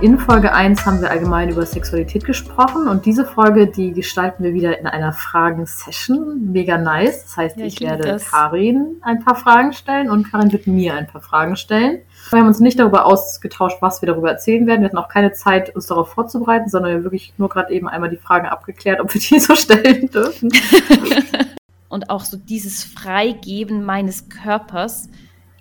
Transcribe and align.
In 0.00 0.16
Folge 0.16 0.52
1 0.52 0.86
haben 0.86 1.00
wir 1.00 1.10
allgemein 1.10 1.48
über 1.48 1.66
Sexualität 1.66 2.24
gesprochen 2.24 2.86
und 2.86 3.04
diese 3.04 3.24
Folge, 3.24 3.66
die 3.66 3.90
gestalten 3.90 4.44
wir 4.44 4.54
wieder 4.54 4.78
in 4.78 4.86
einer 4.86 5.12
Fragen-Session. 5.12 6.52
Mega 6.52 6.78
nice. 6.78 7.24
Das 7.24 7.36
heißt, 7.36 7.56
Ja, 7.56 7.64
ich, 7.64 7.74
ich 7.74 7.80
werde 7.80 8.04
das. 8.04 8.30
Karin 8.30 8.98
ein 9.02 9.24
paar 9.24 9.34
Fragen 9.34 9.72
stellen 9.72 10.08
und 10.08 10.30
Karin 10.30 10.52
wird 10.52 10.68
mir 10.68 10.94
ein 10.94 11.08
paar 11.08 11.20
Fragen 11.20 11.56
stellen. 11.56 12.02
Wir 12.30 12.38
haben 12.38 12.46
uns 12.46 12.60
nicht 12.60 12.78
darüber 12.78 13.06
ausgetauscht, 13.06 13.78
was 13.80 14.00
wir 14.00 14.06
darüber 14.06 14.30
erzählen 14.30 14.68
werden. 14.68 14.82
Wir 14.82 14.86
hatten 14.86 14.98
auch 14.98 15.08
keine 15.08 15.32
Zeit, 15.32 15.74
uns 15.74 15.86
darauf 15.88 16.10
vorzubereiten, 16.12 16.68
sondern 16.68 16.92
wir 16.92 16.96
haben 16.98 17.04
wirklich 17.04 17.34
nur 17.36 17.48
gerade 17.48 17.72
eben 17.72 17.88
einmal 17.88 18.08
die 18.08 18.18
Fragen 18.18 18.46
abgeklärt, 18.46 19.00
ob 19.00 19.12
wir 19.12 19.20
die 19.20 19.40
so 19.40 19.56
stellen 19.56 20.08
dürfen. 20.10 20.52
und 21.88 22.08
auch 22.08 22.24
so 22.24 22.36
dieses 22.36 22.84
Freigeben 22.84 23.82
meines 23.84 24.28
Körpers 24.28 25.08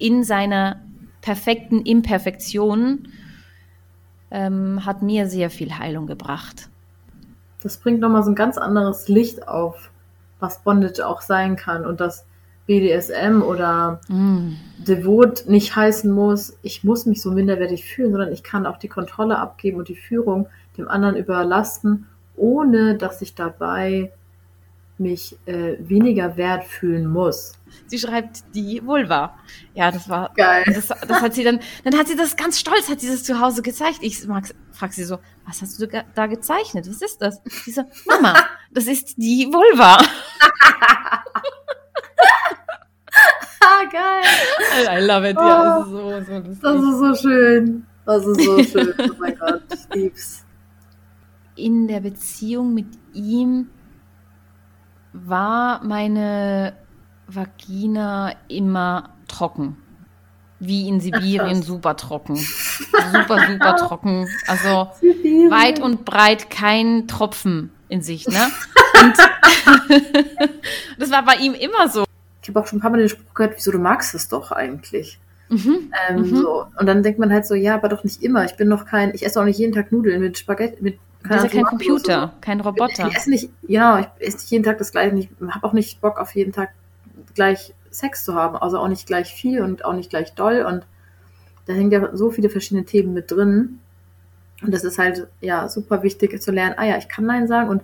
in 0.00 0.24
seiner 0.24 0.80
perfekten 1.20 1.82
Imperfektion 1.82 3.06
ähm, 4.34 4.84
hat 4.84 5.00
mir 5.00 5.28
sehr 5.28 5.48
viel 5.48 5.78
Heilung 5.78 6.06
gebracht. 6.06 6.68
Das 7.62 7.78
bringt 7.78 8.00
nochmal 8.00 8.24
so 8.24 8.30
ein 8.30 8.34
ganz 8.34 8.58
anderes 8.58 9.08
Licht 9.08 9.48
auf, 9.48 9.90
was 10.40 10.58
Bondage 10.58 11.06
auch 11.06 11.22
sein 11.22 11.56
kann 11.56 11.86
und 11.86 12.00
dass 12.00 12.26
BDSM 12.66 13.42
oder 13.42 14.00
Mm. 14.08 14.54
devot 14.78 15.44
nicht 15.46 15.76
heißen 15.76 16.10
muss, 16.10 16.56
ich 16.62 16.82
muss 16.82 17.06
mich 17.06 17.22
so 17.22 17.30
minderwertig 17.30 17.84
fühlen, 17.84 18.10
sondern 18.10 18.32
ich 18.32 18.42
kann 18.42 18.66
auch 18.66 18.78
die 18.78 18.88
Kontrolle 18.88 19.38
abgeben 19.38 19.78
und 19.78 19.88
die 19.88 19.96
Führung 19.96 20.48
dem 20.76 20.88
anderen 20.88 21.16
überlassen, 21.16 22.06
ohne 22.36 22.96
dass 22.96 23.22
ich 23.22 23.34
dabei 23.34 24.12
mich 24.98 25.36
äh, 25.46 25.76
weniger 25.80 26.36
wert 26.36 26.64
fühlen 26.64 27.06
muss. 27.06 27.52
Sie 27.86 27.98
schreibt 27.98 28.44
die 28.54 28.80
Vulva. 28.84 29.36
Ja, 29.74 29.90
das 29.90 30.08
war. 30.08 30.32
Geil. 30.34 30.64
Das, 30.66 30.88
das 30.88 31.20
hat 31.20 31.34
sie 31.34 31.42
dann, 31.42 31.60
dann 31.82 31.96
hat 31.96 32.06
sie 32.08 32.16
das 32.16 32.36
ganz 32.36 32.60
stolz, 32.60 32.88
hat 32.88 33.00
sie 33.00 33.08
das 33.08 33.24
zu 33.24 33.40
Hause 33.40 33.62
gezeigt. 33.62 33.98
Ich 34.02 34.26
mag, 34.26 34.44
frag 34.72 34.92
sie 34.92 35.04
so, 35.04 35.18
was 35.46 35.60
hast 35.62 35.80
du 35.80 35.88
da 36.14 36.26
gezeichnet? 36.26 36.88
Was 36.88 37.02
ist 37.02 37.20
das? 37.20 37.40
Sie 37.64 37.72
so, 37.72 37.82
Mama, 38.06 38.34
das 38.70 38.86
ist 38.86 39.16
die 39.16 39.48
Vulva. 39.50 39.98
Ah, 43.60 43.84
geil. 43.90 45.00
I 45.00 45.06
love 45.06 45.28
it, 45.28 45.36
ja, 45.36 45.78
ist 45.78 45.86
so, 45.86 45.98
so 45.98 46.10
lustig. 46.10 46.60
Das 46.60 46.76
ist 46.76 46.98
so 46.98 47.14
schön. 47.14 47.86
Das 48.04 48.26
ist 48.26 48.44
so 48.44 48.62
schön. 48.62 48.94
Oh 48.98 49.14
mein 49.18 49.38
Gott, 49.38 49.62
ich 49.72 49.94
lieb's. 49.94 50.44
in 51.56 51.88
der 51.88 52.00
Beziehung 52.00 52.74
mit 52.74 52.86
ihm 53.12 53.70
war 55.14 55.82
meine 55.84 56.74
Vagina 57.28 58.32
immer 58.48 59.10
trocken. 59.28 59.76
Wie 60.60 60.88
in 60.88 61.00
Sibirien, 61.00 61.56
krass. 61.58 61.66
super 61.66 61.96
trocken. 61.96 62.36
Super, 62.36 63.38
super 63.50 63.76
trocken. 63.76 64.28
Also 64.46 64.88
Sibirien. 65.00 65.50
weit 65.50 65.80
und 65.80 66.04
breit 66.04 66.50
kein 66.50 67.06
Tropfen 67.08 67.70
in 67.88 68.02
sich, 68.02 68.26
ne? 68.28 68.48
Und 69.02 69.14
das 70.98 71.10
war 71.10 71.24
bei 71.24 71.36
ihm 71.36 71.54
immer 71.54 71.88
so. 71.88 72.04
Ich 72.42 72.48
habe 72.48 72.60
auch 72.60 72.66
schon 72.66 72.78
ein 72.78 72.82
paar 72.82 72.90
Mal 72.90 72.98
den 72.98 73.08
Spruch 73.08 73.34
gehört, 73.34 73.54
wieso 73.56 73.70
du 73.72 73.78
magst 73.78 74.14
es 74.14 74.28
doch 74.28 74.52
eigentlich. 74.52 75.18
Mhm. 75.48 75.92
Ähm, 76.08 76.16
Mhm. 76.22 76.36
so. 76.36 76.66
Und 76.78 76.86
dann 76.86 77.02
denkt 77.02 77.18
man 77.18 77.32
halt 77.32 77.46
so, 77.46 77.54
ja, 77.54 77.74
aber 77.74 77.88
doch 77.88 78.04
nicht 78.04 78.22
immer. 78.22 78.44
Ich 78.44 78.56
bin 78.56 78.68
noch 78.68 78.86
kein, 78.86 79.14
ich 79.14 79.24
esse 79.24 79.40
auch 79.40 79.44
nicht 79.44 79.58
jeden 79.58 79.72
Tag 79.74 79.92
Nudeln 79.92 80.20
mit 80.20 80.38
Spaghetti, 80.38 80.82
mit 80.82 80.98
Das 81.28 81.44
ist 81.44 81.54
ja 81.54 81.60
kein. 81.60 81.64
Computer, 81.64 82.34
kein 82.40 82.60
Roboter. 82.60 83.08
Ich 83.08 83.16
esse 83.16 83.30
nicht, 83.30 83.50
genau, 83.62 83.98
ich 83.98 84.06
esse 84.18 84.38
nicht 84.38 84.50
jeden 84.50 84.64
Tag 84.64 84.78
das 84.78 84.92
gleiche. 84.92 85.16
Ich 85.16 85.30
habe 85.48 85.66
auch 85.66 85.72
nicht 85.72 86.00
Bock 86.00 86.18
auf 86.18 86.34
jeden 86.34 86.52
Tag 86.52 86.70
gleich 87.34 87.74
Sex 87.90 88.24
zu 88.24 88.34
haben. 88.34 88.56
Also 88.56 88.78
auch 88.78 88.88
nicht 88.88 89.06
gleich 89.06 89.32
viel 89.32 89.62
und 89.62 89.84
auch 89.84 89.94
nicht 89.94 90.10
gleich 90.10 90.34
doll. 90.34 90.64
Und 90.66 90.86
da 91.66 91.72
hängen 91.72 91.90
ja 91.90 92.14
so 92.14 92.30
viele 92.30 92.50
verschiedene 92.50 92.84
Themen 92.84 93.14
mit 93.14 93.30
drin. 93.30 93.80
Und 94.62 94.72
das 94.72 94.84
ist 94.84 94.98
halt, 94.98 95.26
ja, 95.40 95.68
super 95.68 96.02
wichtig 96.02 96.40
zu 96.40 96.52
lernen, 96.52 96.74
ah 96.78 96.84
ja, 96.84 96.96
ich 96.96 97.08
kann 97.08 97.26
Nein 97.26 97.46
sagen. 97.46 97.68
Und 97.68 97.82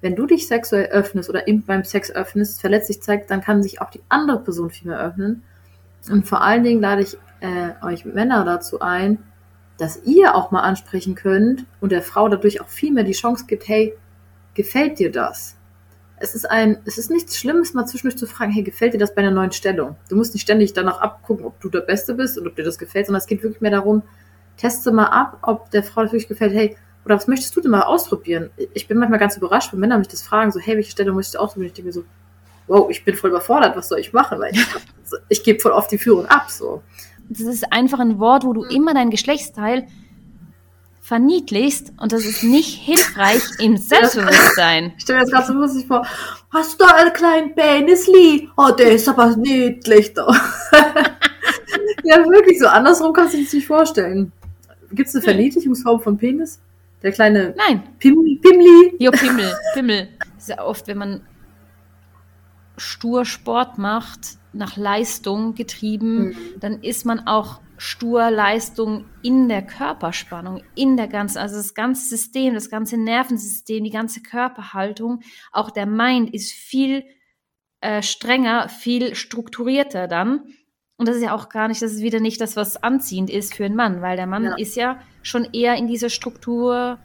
wenn 0.00 0.16
du 0.16 0.26
dich 0.26 0.46
sexuell 0.46 0.86
öffnest 0.86 1.28
oder 1.28 1.48
eben 1.48 1.62
beim 1.62 1.84
Sex 1.84 2.10
öffnest, 2.10 2.60
verletzlich 2.60 3.02
zeigst, 3.02 3.30
dann 3.30 3.40
kann 3.40 3.62
sich 3.62 3.80
auch 3.80 3.90
die 3.90 4.02
andere 4.08 4.40
Person 4.40 4.70
viel 4.70 4.88
mehr 4.90 5.00
öffnen. 5.00 5.42
Und 6.10 6.26
vor 6.26 6.42
allen 6.42 6.64
Dingen 6.64 6.80
lade 6.80 7.02
ich 7.02 7.16
äh, 7.40 7.84
euch 7.84 8.04
Männer 8.04 8.44
dazu 8.44 8.80
ein, 8.80 9.18
dass 9.78 10.02
ihr 10.04 10.34
auch 10.34 10.50
mal 10.50 10.60
ansprechen 10.60 11.14
könnt 11.14 11.66
und 11.80 11.92
der 11.92 12.02
Frau 12.02 12.28
dadurch 12.28 12.60
auch 12.60 12.68
viel 12.68 12.92
mehr 12.92 13.04
die 13.04 13.12
Chance 13.12 13.44
gibt, 13.46 13.68
hey, 13.68 13.94
gefällt 14.54 14.98
dir 14.98 15.12
das? 15.12 15.56
Es 16.18 16.34
ist 16.34 16.50
ein, 16.50 16.78
es 16.86 16.96
ist 16.96 17.10
nichts 17.10 17.36
Schlimmes, 17.36 17.74
mal 17.74 17.84
zwischendurch 17.84 18.18
zu 18.18 18.26
fragen, 18.26 18.50
hey, 18.50 18.62
gefällt 18.62 18.94
dir 18.94 18.98
das 18.98 19.14
bei 19.14 19.20
einer 19.20 19.30
neuen 19.30 19.52
Stellung? 19.52 19.96
Du 20.08 20.16
musst 20.16 20.32
nicht 20.32 20.44
ständig 20.44 20.72
danach 20.72 21.00
abgucken, 21.00 21.44
ob 21.44 21.60
du 21.60 21.68
der 21.68 21.82
Beste 21.82 22.14
bist 22.14 22.38
und 22.38 22.46
ob 22.46 22.56
dir 22.56 22.64
das 22.64 22.78
gefällt, 22.78 23.06
sondern 23.06 23.20
es 23.20 23.26
geht 23.26 23.42
wirklich 23.42 23.60
mehr 23.60 23.70
darum, 23.70 24.02
teste 24.56 24.92
mal 24.92 25.06
ab, 25.06 25.38
ob 25.42 25.70
der 25.70 25.82
Frau 25.82 26.02
das 26.02 26.12
wirklich 26.12 26.28
gefällt, 26.28 26.54
hey, 26.54 26.76
oder 27.04 27.16
was 27.16 27.28
möchtest 27.28 27.54
du 27.54 27.60
denn 27.60 27.70
mal 27.70 27.82
ausprobieren? 27.82 28.50
Ich 28.74 28.88
bin 28.88 28.98
manchmal 28.98 29.20
ganz 29.20 29.36
überrascht, 29.36 29.72
wenn 29.72 29.80
Männer 29.80 29.98
mich 29.98 30.08
das 30.08 30.22
fragen, 30.22 30.50
so, 30.50 30.58
hey, 30.58 30.76
welche 30.76 30.90
Stellung 30.90 31.16
möchtest 31.16 31.34
du 31.34 31.38
ausprobieren? 31.38 31.68
Ich 31.68 31.74
denke 31.74 31.88
mir 31.88 31.92
so, 31.92 32.04
wow, 32.66 32.90
ich 32.90 33.04
bin 33.04 33.14
voll 33.14 33.30
überfordert, 33.30 33.76
was 33.76 33.88
soll 33.88 33.98
ich 33.98 34.12
machen? 34.12 34.40
Weil 34.40 34.52
ich, 34.54 34.66
ich 35.28 35.44
gebe 35.44 35.60
voll 35.60 35.72
oft 35.72 35.90
die 35.92 35.98
Führung 35.98 36.26
ab, 36.26 36.50
so. 36.50 36.82
Das 37.28 37.40
ist 37.40 37.72
einfach 37.72 37.98
ein 37.98 38.18
Wort, 38.18 38.44
wo 38.44 38.52
du 38.52 38.62
immer 38.64 38.94
dein 38.94 39.10
Geschlechtsteil 39.10 39.86
verniedlichst 41.00 41.92
und 42.00 42.10
das 42.10 42.24
ist 42.24 42.42
nicht 42.42 42.80
hilfreich 42.80 43.42
im 43.60 43.76
Selbstbewusstsein. 43.76 44.92
Ich 44.96 45.04
stelle 45.04 45.18
mir 45.18 45.24
jetzt 45.24 45.32
gerade 45.32 45.46
so 45.46 45.52
lustig 45.52 45.86
vor, 45.86 46.04
hast 46.50 46.80
du 46.80 46.84
da 46.84 46.96
einen 46.96 47.12
kleinen 47.12 47.54
Penisli? 47.54 48.48
Oh, 48.56 48.70
der 48.76 48.92
ist 48.92 49.08
aber 49.08 49.36
niedlich 49.36 50.14
doch. 50.14 50.34
ja, 52.02 52.16
wirklich 52.28 52.58
so. 52.58 52.66
Andersrum 52.66 53.12
kannst 53.12 53.34
du 53.34 53.38
dir 53.38 53.44
das 53.44 53.52
nicht 53.52 53.68
vorstellen. 53.68 54.32
Gibt 54.90 55.08
es 55.08 55.14
eine 55.14 55.22
Verniedlichungsform 55.22 56.00
von 56.00 56.16
Penis? 56.16 56.60
Der 57.02 57.12
kleine 57.12 57.54
Nein, 57.56 57.84
Pim 58.00 58.40
Pimli? 58.40 58.96
Jo, 58.98 59.12
Pimmel, 59.12 59.54
Pimmel. 59.74 60.08
Das 60.18 60.48
ist 60.48 60.48
ja 60.48 60.64
oft, 60.64 60.88
wenn 60.88 60.98
man 60.98 61.20
stur 62.76 63.24
Sport 63.24 63.78
macht, 63.78 64.38
nach 64.56 64.76
Leistung 64.76 65.54
getrieben, 65.54 66.28
Mhm. 66.28 66.34
dann 66.60 66.82
ist 66.82 67.04
man 67.06 67.26
auch 67.26 67.60
stur 67.78 68.30
Leistung 68.30 69.04
in 69.22 69.48
der 69.48 69.62
Körperspannung, 69.62 70.62
in 70.74 70.96
der 70.96 71.08
ganzen, 71.08 71.38
also 71.38 71.56
das 71.56 71.74
ganze 71.74 72.08
System, 72.08 72.54
das 72.54 72.70
ganze 72.70 72.96
Nervensystem, 72.96 73.84
die 73.84 73.90
ganze 73.90 74.22
Körperhaltung, 74.22 75.20
auch 75.52 75.70
der 75.70 75.86
Mind 75.86 76.32
ist 76.32 76.52
viel 76.52 77.04
äh, 77.82 78.02
strenger, 78.02 78.68
viel 78.70 79.14
strukturierter 79.14 80.08
dann. 80.08 80.40
Und 80.96 81.06
das 81.06 81.16
ist 81.16 81.22
ja 81.22 81.34
auch 81.34 81.50
gar 81.50 81.68
nicht, 81.68 81.82
das 81.82 81.92
ist 81.92 82.00
wieder 82.00 82.20
nicht 82.20 82.40
das, 82.40 82.56
was 82.56 82.82
anziehend 82.82 83.28
ist 83.28 83.54
für 83.54 83.66
einen 83.66 83.76
Mann, 83.76 84.00
weil 84.00 84.16
der 84.16 84.26
Mann 84.26 84.44
Ja. 84.44 84.54
ist 84.56 84.74
ja 84.76 84.98
schon 85.22 85.44
eher 85.52 85.76
in 85.76 85.86
dieser 85.86 86.08
Struktur, 86.08 86.98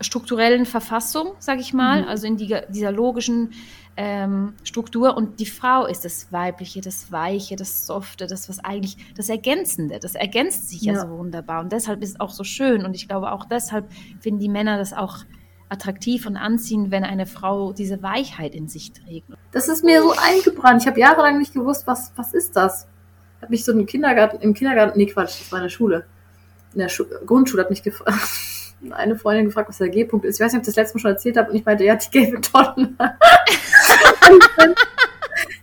strukturellen 0.00 0.64
Verfassung, 0.64 1.32
sag 1.40 1.58
ich 1.60 1.74
mal, 1.74 2.02
Mhm. 2.02 2.08
also 2.08 2.26
in 2.26 2.36
die, 2.36 2.56
dieser 2.70 2.92
logischen 2.92 3.52
ähm, 4.00 4.54
Struktur. 4.62 5.16
Und 5.16 5.40
die 5.40 5.46
Frau 5.46 5.84
ist 5.84 6.04
das 6.04 6.32
Weibliche, 6.32 6.80
das 6.80 7.10
Weiche, 7.10 7.56
das 7.56 7.84
Softe, 7.84 8.28
das, 8.28 8.48
was 8.48 8.64
eigentlich, 8.64 8.96
das 9.16 9.28
Ergänzende, 9.28 9.98
das 9.98 10.14
ergänzt 10.14 10.68
sich 10.68 10.82
ja, 10.82 10.94
Ja. 10.94 11.00
so 11.00 11.10
wunderbar. 11.10 11.60
Und 11.60 11.72
deshalb 11.72 12.00
ist 12.00 12.10
es 12.10 12.20
auch 12.20 12.30
so 12.30 12.44
schön. 12.44 12.84
Und 12.84 12.94
ich 12.94 13.08
glaube, 13.08 13.32
auch 13.32 13.44
deshalb 13.44 13.90
finden 14.20 14.38
die 14.38 14.48
Männer 14.48 14.78
das 14.78 14.92
auch 14.92 15.24
attraktiv 15.68 16.26
und 16.26 16.36
anziehend, 16.36 16.92
wenn 16.92 17.02
eine 17.02 17.26
Frau 17.26 17.72
diese 17.72 18.00
Weichheit 18.00 18.54
in 18.54 18.68
sich 18.68 18.92
trägt. 18.92 19.26
Das 19.50 19.66
ist 19.68 19.82
mir 19.82 20.00
so 20.00 20.14
eingebrannt. 20.16 20.80
Ich 20.82 20.86
habe 20.86 21.00
jahrelang 21.00 21.38
nicht 21.38 21.52
gewusst, 21.52 21.86
was, 21.88 22.12
was 22.14 22.32
ist 22.32 22.54
das? 22.56 22.86
Hat 23.42 23.50
mich 23.50 23.64
so 23.64 23.72
im 23.72 23.84
Kindergarten, 23.84 24.40
im 24.40 24.54
Kindergarten, 24.54 24.96
nee 24.96 25.06
Quatsch, 25.06 25.40
das 25.40 25.50
war 25.50 25.58
in 25.58 25.64
der 25.64 25.70
Schule. 25.70 26.04
In 26.72 26.78
der 26.78 26.88
Schu 26.88 27.04
Grundschule 27.26 27.64
hat 27.64 27.70
mich 27.70 27.82
gefragt, 27.82 28.16
eine 28.92 29.16
Freundin 29.16 29.46
gefragt, 29.46 29.68
was 29.68 29.78
der 29.78 29.88
G-Punkt 29.88 30.24
ist. 30.24 30.36
Ich 30.36 30.44
weiß 30.44 30.52
nicht, 30.52 30.60
ob 30.60 30.62
ich 30.62 30.74
das 30.74 30.76
letzte 30.76 30.96
Mal 30.96 31.00
schon 31.02 31.10
erzählt 31.10 31.36
habe 31.36 31.50
und 31.50 31.56
ich 31.56 31.64
meinte, 31.64 31.84
ja, 31.84 31.96
die 31.96 32.10
gelbe 32.10 32.40
Tonne. 32.40 32.94
ich, 34.32 34.56
bin, 34.56 34.74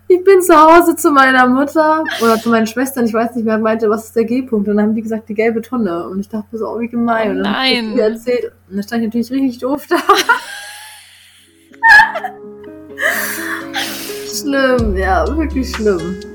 ich 0.07 0.23
bin 0.23 0.41
zu 0.41 0.55
Hause 0.55 0.95
zu 0.95 1.11
meiner 1.11 1.47
Mutter 1.47 2.03
oder 2.21 2.39
zu 2.39 2.49
meinen 2.49 2.67
Schwestern, 2.67 3.05
ich 3.05 3.13
weiß 3.13 3.35
nicht 3.35 3.45
mehr, 3.45 3.57
meinte, 3.57 3.89
was 3.89 4.05
ist 4.05 4.15
der 4.15 4.25
G-Punkt? 4.25 4.67
Und 4.67 4.75
dann 4.75 4.85
haben 4.85 4.95
die 4.95 5.01
gesagt, 5.01 5.29
die 5.29 5.33
gelbe 5.33 5.61
Tonne. 5.61 6.07
Und 6.07 6.19
ich 6.19 6.29
dachte 6.29 6.57
so, 6.57 6.67
oh, 6.67 6.79
wie 6.79 6.87
gemein. 6.87 7.31
Und 7.31 7.43
dann 7.43 7.55
hab 7.55 7.65
ich 7.65 7.81
Nein. 7.81 7.97
ihr 7.97 8.03
erzählt. 8.03 8.51
Und 8.69 8.75
dann 8.75 8.83
stand 8.83 9.01
ich 9.01 9.07
natürlich 9.07 9.31
richtig 9.31 9.59
doof 9.59 9.85
da. 9.87 9.97
schlimm, 14.35 14.97
ja, 14.97 15.25
wirklich 15.35 15.69
schlimm. 15.75 16.34